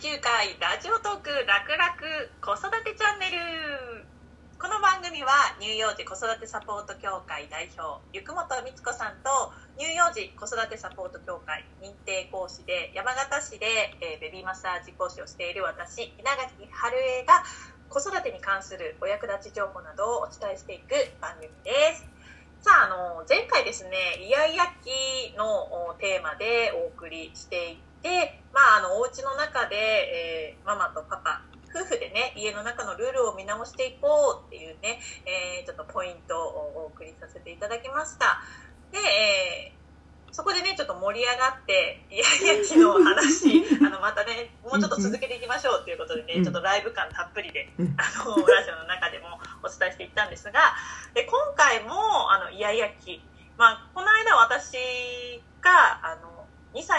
[0.00, 1.84] 第9回ラジオトーク楽々
[2.40, 4.08] 子育てチャンネル。
[4.56, 17.44] この番組は乳幼児子育てサポート協会代表ゆくもとみつこさんと乳幼児子育てサポート協会認定講師で山形市で、えベビーマッサージ講師をしている私稲垣春江が
[17.92, 22.08] 子育てに関するお役立ち情報などをお伝えしていく番組です。
[22.64, 31.42] さあ、あの、前回ですね、イヤイヤ期のテーマでお送りしていて、まあ、あの、お家の中で、えーママとパパ、
[31.74, 38.42] 夫婦でね、家の中のルールを見直していこうっていうね、えーちょっとポイントをお送りさせていただきました。
[38.90, 39.82] で、えー
[40.32, 42.16] そこでね、ちょっと盛り上がって、イ
[42.48, 46.42] ヤイヤ期の話、 あの、またね、もうちょっと続けていきましょうということでね、うん。
[46.42, 47.94] ちょっとライブ感たっぷりで、うん。
[48.00, 50.74] あの、ラジオの中でもお伝えしていったんですが、
[51.12, 53.22] で今回もあのイヤイヤ期、
[53.58, 54.61] まあ、この間私があの2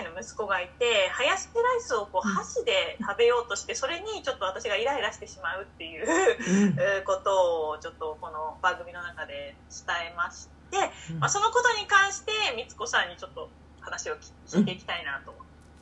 [0.00, 6.06] 歳の息子がいてハヤシライスをこううん箸で食べようとしてそれにちょっと私がイライラしてしまうっていう
[7.04, 10.78] ことをちょっとこの番組の中で伝えまして、
[11.12, 15.38] うんまあ、そのことに関してみつこさんにちょっと話を聞聞いていきたいなと。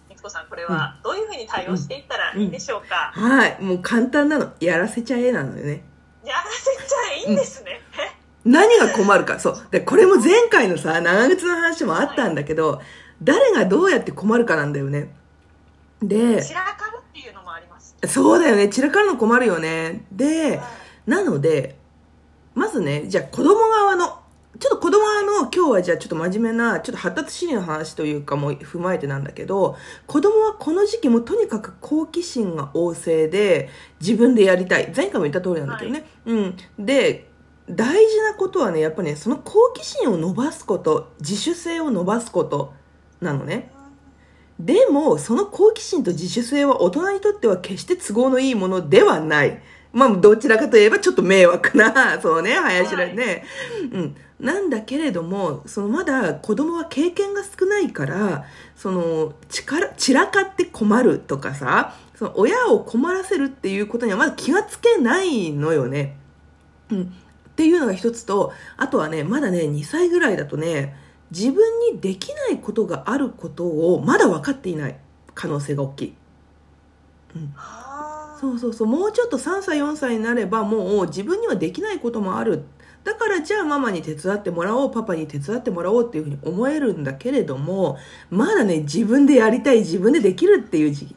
[0.09, 3.59] みつこさんこれはどういうふうに対応していったらいいんでしょうか、はい。
[3.61, 4.55] もう簡単なの。
[4.59, 5.85] やらせちゃえなのよね。
[6.25, 7.79] やらせちゃいいんですね、
[8.45, 9.39] 何が困るか。
[9.39, 9.69] そう。
[9.71, 12.81] で、これも前回のさ、長靴の話もあったんだけど、
[13.23, 15.13] 誰がどうやって困るかなんだよね。
[16.03, 18.69] で、散らかるっていうのもありますそうだよね。
[18.69, 20.05] 散らかるの困るよね。
[20.13, 21.79] で、はいなので、
[22.55, 24.21] まずね、じゃあ子供側の、
[24.61, 34.93] ちょっと子供側の今日はじゃあちょっと真面目な、ちょっと発達心理の話というかも踏まえてなんだけど、子供はこの時期もとにかく好奇心が旺盛で、自分でやりたい。
[34.95, 36.05] 前回も言った通りなんだけどね。
[36.27, 36.57] うん。
[36.79, 37.31] で、
[37.71, 42.75] 大事なことはね、やっぱね、その好奇心を伸ばすこと、自主性を伸ばすこと
[43.21, 43.71] なのね。
[44.59, 49.63] でも、その好奇心と自主性は大人にとっては決して都合のいいものではない。
[49.93, 53.45] まあ、どちらかといえばちょっと迷惑な、 そうね、林らね。
[53.93, 54.17] うん。
[54.41, 58.45] なんだけれども、そのまだ子供は経験が少ないから、
[58.77, 66.17] その、力、散らかって困るとかさ、その親を困らせるっていうことにはまだ気がつけないのよね。
[66.91, 67.03] うん。
[67.03, 67.05] っ
[67.57, 70.95] ていうのが一つと、あとはね、まだね、2歳ぐらいだとね、
[71.31, 74.99] 自分にできないことがあることをまだ分かっていない
[75.35, 76.15] 可能性が大きい。
[77.37, 77.55] うん。
[78.41, 78.87] そうそうそう。
[78.87, 82.65] もうちょっと3歳、4歳になればもう自分にはできないこともある。
[83.05, 87.99] だからじゃあママに手伝ってもらおう、パパに手伝ってもらおうっていうふうに思えるんだけれども、
[88.31, 91.17] まだね、自分でやりたい、自分でできるっていう時期。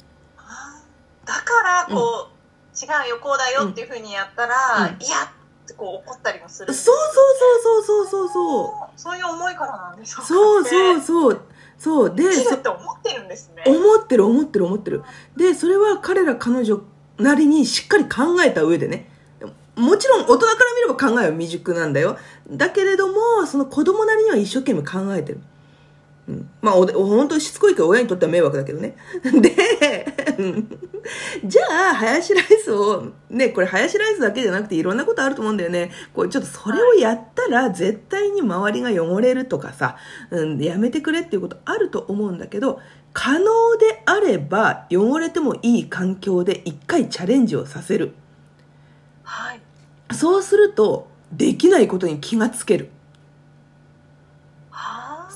[1.26, 1.42] だか
[1.90, 2.32] らこう、
[2.74, 5.32] 違うよこうだよっていうふうにやったら、うんいや
[5.82, 9.00] ってこう怒ったりもするそうそうそうそうそうそう。
[9.00, 11.42] そういう思いからなんでしょうそうそうそう。
[11.78, 12.16] そう。
[12.16, 15.04] で、できそるって思ってるんですね思ってる思ってる思ってる。
[15.36, 16.82] で、それは彼ら彼女
[17.18, 19.10] なりにしっかり考えた上でね。
[19.76, 22.18] もちろん大人から見れば考えは未熟なんだよ。
[22.50, 25.42] だけれども、その子供なりには一生懸命考えてる。
[26.28, 28.96] うん、まあ、おお本当にしつこいから親にとっては迷惑だけどね。
[29.24, 29.56] で、
[30.38, 30.80] うん
[31.44, 35.92] じゃあ、ハヤシライスを、ね、これハヤシライスだけじゃなくていろんなことあると思うんだよね。
[36.14, 39.98] こうちょっとそれをやったら絶対に周りが汚れるとかさ、
[40.30, 42.80] うん、やめてくれっていうことあると思うんだけど、
[43.14, 43.46] 可能
[43.78, 48.14] であれば汚れてもいい環境で一回チャレンジをさせる。
[49.24, 49.62] はい
[50.14, 52.90] そうすると、できないことに気がつける。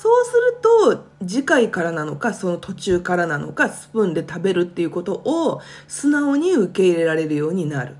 [0.05, 7.95] そうすると、次回からなのか、その途中からなのか、スプーンで食べるっていうことを素直に受け入れられるようになる。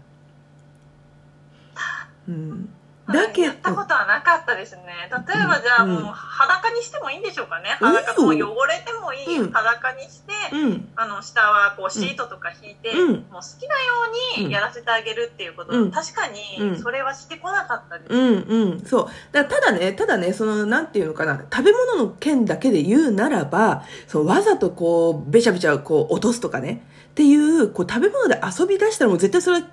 [2.27, 2.75] うん。
[3.07, 4.83] だけやったことはなかったですね。
[5.11, 6.05] 例えばじゃあもううん。
[6.05, 7.77] 裸にしてもいいんでしょうかね。
[7.79, 9.51] 裸もう汚れてもいい、うん。
[9.51, 10.89] 裸にして、うん。
[10.95, 13.11] あの下はこうシートとか引いて、うん。
[13.11, 13.94] もう好きなよ
[14.38, 15.91] うにやらせてあげるっていうこと、うん。
[15.91, 16.73] 確かうん。
[16.73, 19.07] にそれはしてこなかったです、うんうん、そう。
[19.31, 29.68] だただね、ただね、その、なんていうのかな、食べ物の件だけで言うならば、そのわざとこう、べちゃべちゃこう、落とすとかね、っていう、こう、食べ物で遊び出したらもう絶対それは、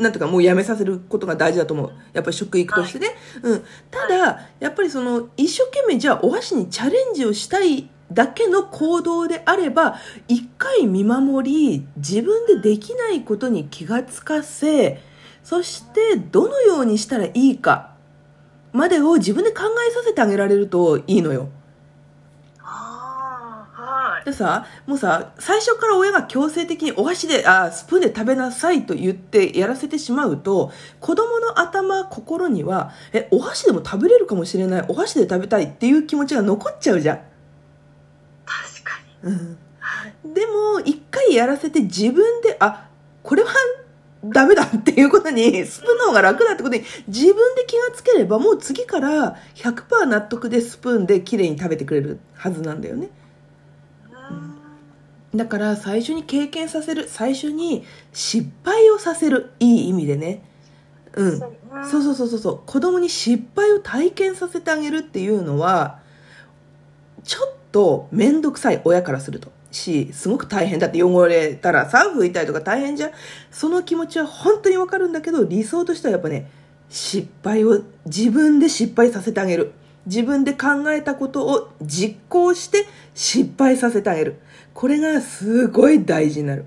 [0.00, 1.92] なんていうか、もうやめさせることが大事だと思う。
[2.12, 3.08] やっぱり食育としてね。
[3.42, 3.64] うん。
[3.90, 15.00] ただ、やっぱりその、一生懸命じゃあお箸にチャレンジをしたいだけの行動であれば、一回見守り、自分でできないことに気がつかせ、
[15.44, 17.94] そして、どのようにしたらいいか、
[18.72, 21.48] までを自分で考えさせてあげられるといいのよ。
[24.24, 37.16] でさ、もうさ、最初から親が強制的にお箸で、あスプーンで食べなさいと言ってやらせてしまうと、子供の頭、心には、え、お箸でも食べれるかもしれない、お箸で食べたいっていう気持ちが残っちゃうじゃん。
[38.44, 39.32] 確かに。
[39.32, 39.58] うん。
[39.78, 40.34] はい。
[40.34, 42.88] でも、一回りやらせて自分であ
[43.22, 43.50] これは
[44.24, 53.08] ダメだっていうことにスプーンの方が楽だってことに自分で気がつければもう次から100%納得でスプーンで綺麗に食べてくれるはずなんだよね
[55.34, 60.42] だから最初に経験させる最初に失敗をさせるいい意味でね。
[61.14, 61.38] うん。
[61.38, 61.52] そう。
[61.88, 66.00] そうそうそうそう子供に失敗を体験させてあげるっていうのは
[67.24, 69.52] ちょっと面倒くさい親からすると。
[69.72, 73.10] しすごく大変だって汚れたらさ拭いたりとか大変じゃん。
[73.52, 76.50] その気持ちは本当にわかるんだけど理想としてはやっぱね
[76.88, 79.72] 失敗を自分で失敗させてあげる
[80.06, 84.40] 自分で考えたことを実行して失敗させてあげる
[84.74, 86.64] これがすごい大事になる。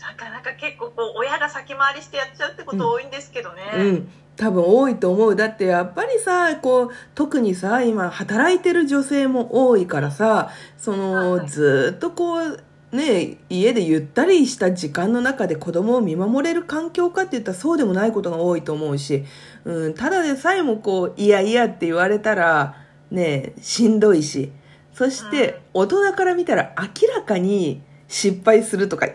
[0.00, 3.62] なかなか結構こう親が先回りしてやっちゃうってこと多いんですけどね。
[3.74, 5.36] うん、うん多分多いと思う。
[5.36, 12.62] だってやっぱりさ、こう、特にさ、今働いてる女性も多いからさ、その、はい、ずっとこう、
[12.92, 19.24] ね、家でゆったりした時間の中で子供を見守れる環境かって言ったらそうでもないことが多いと思うし、
[19.64, 22.76] うん、ただでさえもこう、いやいやって言われたら、
[23.10, 24.52] ね、しんどいし、
[24.94, 29.12] そして大人から見たら明らかに失敗するとか、明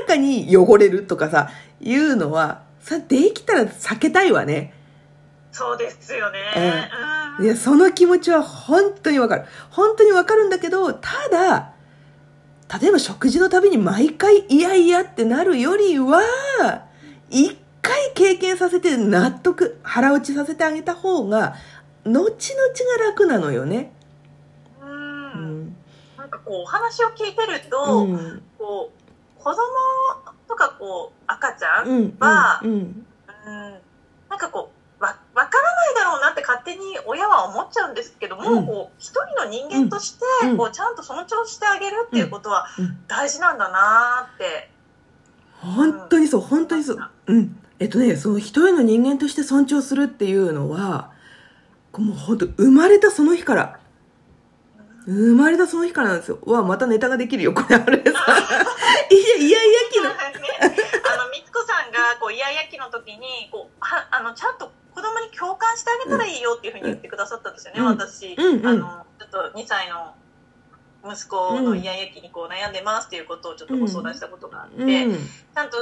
[0.00, 4.74] らかに汚れるとかさ、いうのは、さ、できたら避けたいわね。
[5.52, 6.38] そうですよね。
[7.38, 7.44] うん。
[7.44, 9.44] いや、その気持ちは本当にわかる。
[9.70, 11.71] 本当にわかるんだけど、ただ、
[12.80, 16.22] 例えば食事のたびに毎回いやいやってなるよりは、
[17.30, 21.54] 一回経験させて納得、腹落ちさせてあげた方が、
[22.04, 22.30] 後々
[22.98, 23.92] が楽なのよね。
[26.32, 29.56] かこうお話を聞いてると、うん、こう子供
[30.48, 33.06] とかこう赤ちゃんは、うん、うん、
[34.28, 34.71] なんかこう
[35.82, 40.24] ないだろうなって勝手に親は思っちゃうんですけども、うん、こう一人の人間として、
[40.56, 42.66] こうちゃんと尊重してあげるっていうことは
[43.08, 44.70] 大事なんだなって、
[45.60, 47.10] 本当にそう本当にそう。
[47.26, 47.56] うん。
[47.78, 51.10] えっとねその一人の人間として尊重するっていうのは
[51.98, 53.80] もう本当生まれたその日から
[55.06, 56.38] 生まれたその日からなんですよ。
[56.46, 57.94] わ、またネタができるよ、これ、あれさ。
[59.10, 60.10] いや、イヤイヤ期の。
[60.10, 60.12] あ
[61.16, 68.34] の、みつこさんが、こう、イヤイヤ期の時に、こう、は、あの、ちゃんと子供に共感してあげたらいいよっていうふうに言ってくださったんですよね、うん、私。
[68.34, 70.14] うんうん、あの、ちょっと2歳の
[71.04, 75.76] 息子のイヤイヤ期にこう悩んでますっていうことをちょっとご相談したことがあって、うん、ちゃんと、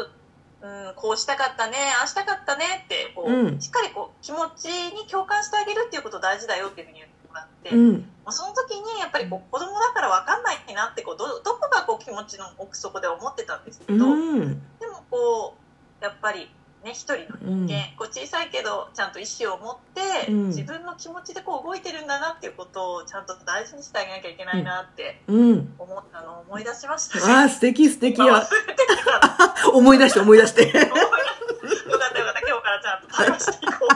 [0.62, 8.10] うん、こうしたかったね、ああしたかったねって、こう、しっかりこう、気持ちに共感してあげるっていうこと大事だよっていうふうに言ってもらって、うん。
[8.32, 15.56] その時にやっぱりこう子供だから分かんないなってこうどどこがこう気持ちの奥底で思ってたんですけど、うん、でもこ
[16.00, 16.48] うやっぱり
[16.84, 28.20] ね一人の人間、こう小さいけどちゃんと意思を持って、自分の気持ちでこう動いてるんだなっていうことをちゃんと大事にしてあげなきゃいけないなって思ったのを思い出しました、ね、あ素敵素敵。
[28.20, 28.46] や
[29.72, 30.66] 思い出して思い出して。
[30.66, 32.40] よかったよかった。
[32.40, 33.86] 今日からちゃんと対応していこ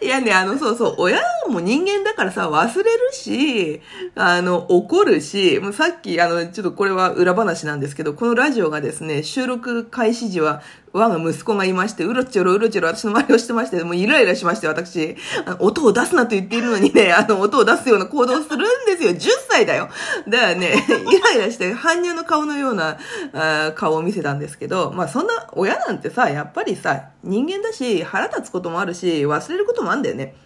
[0.00, 0.04] う。
[0.04, 3.80] いやね、あの、そうそう、親も人間だからさ、忘れるし、
[4.14, 10.62] あの、怒るし、もうさっき、あの、ちょっとこれは裏話なんですけど、このラジオがですね、収録開始時は、
[10.94, 15.16] 我が息子がいまして、うろちょろうろちょろ私の周りをしてまして、もうイライラしまして、私、
[15.58, 19.10] 音を出すなと言っているのにね、あの、音を出すような行動をするんですよ。
[19.10, 19.88] 10歳だよ。
[20.28, 22.98] だからね、 イライラして、搬入の顔のような
[23.32, 30.36] あ顔を見せたんですけど、まあそんな親なんてさ、やっぱりさ、人間だし、腹立つこともあるし、忘れることもあるんだよね。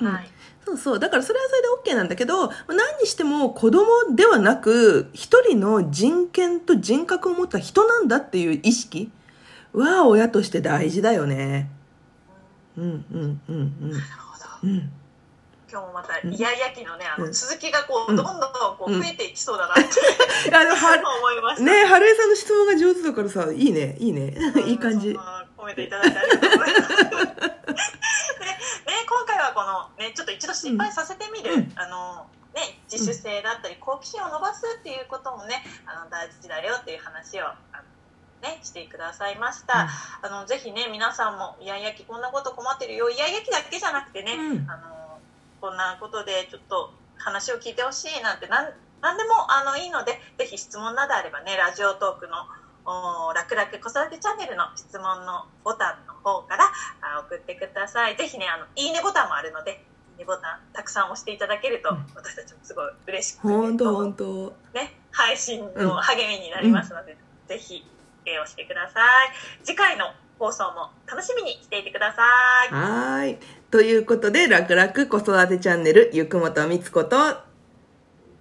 [0.00, 0.30] はい。
[0.64, 0.98] そうそう。
[0.98, 9.12] だからそれはそれで OK なんだけど、何にしても子供ではなく、一人の人権と人格を持った人なんだっていう意識
[9.76, 11.70] は親として大事だよね。
[12.76, 13.90] うんうんうんうん。
[13.90, 14.68] なるほど。
[14.68, 14.90] うん。
[15.70, 18.26] 今日もまたイヤイヤ期のね、あの続きがこう、どんどん
[18.78, 19.82] こう増えていきそうだなって、
[20.48, 21.64] うん、あのは思いました。
[21.64, 24.34] ね春江さんの質問が上手だからさ、いいね、いいね。
[24.66, 25.16] いい感じ。
[25.56, 26.88] 褒めていただいてありがとうございます。
[26.94, 27.52] で、ね、
[29.08, 37.44] 今回はこの、ね、ちょっと一度失敗させてみる、うん、あの、ね、自主性だったり、好奇心を伸ばすっていうこともね、あの、大事だよっていう話を、
[38.42, 39.88] ね、してくださいました。
[40.22, 45.18] うん、あの、ぜひね、皆さんも、イヤイヤ期こんなこと困ってるよ、イヤイヤ期だけじゃなくてね、うん、あの、
[45.60, 52.46] こんなことでちょっと話を聞いてほしいなんて、なん、なんでも、あの、いいので、ぜひ質問などあればね、ラジオトークの、
[52.88, 56.70] お楽々子育てチャンネルの質問のボタンの方から
[57.20, 58.16] 送ってください。
[58.16, 64.52] ぜひね、あの、いいねボタンもあるので、いいねボタンたくさん押していただけると、私たちもすごい嬉しくて、本当本当。
[64.72, 67.84] ね、配信の励みになりますので、うん、ぜひ
[68.40, 69.32] をしてください。
[69.64, 70.06] 次回の
[70.38, 72.22] 放送も楽しみにしていてくださ
[72.70, 72.74] い。
[72.74, 73.38] はい。
[73.70, 77.16] ということで、楽々子育てチャンネル、ゆくもとみつこと、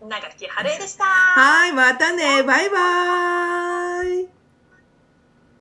[0.07, 1.05] 長木春江でした。
[1.05, 2.43] はい、またね。
[2.43, 3.74] バイバーイ。